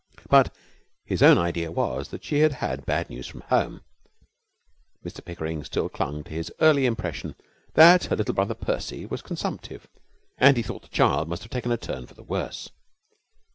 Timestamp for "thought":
10.63-10.81